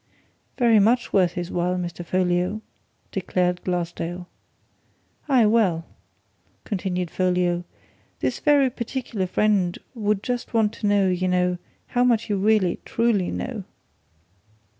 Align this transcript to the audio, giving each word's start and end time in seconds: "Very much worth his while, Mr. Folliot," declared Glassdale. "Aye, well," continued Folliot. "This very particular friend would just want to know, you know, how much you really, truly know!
"Very 0.57 0.79
much 0.79 1.13
worth 1.13 1.33
his 1.33 1.51
while, 1.51 1.75
Mr. 1.77 2.03
Folliot," 2.03 2.61
declared 3.11 3.63
Glassdale. 3.63 4.27
"Aye, 5.29 5.45
well," 5.45 5.85
continued 6.63 7.11
Folliot. 7.11 7.65
"This 8.19 8.39
very 8.39 8.71
particular 8.71 9.27
friend 9.27 9.77
would 9.93 10.23
just 10.23 10.55
want 10.55 10.73
to 10.73 10.87
know, 10.87 11.07
you 11.07 11.27
know, 11.27 11.59
how 11.85 12.03
much 12.03 12.31
you 12.31 12.37
really, 12.37 12.79
truly 12.83 13.29
know! 13.29 13.63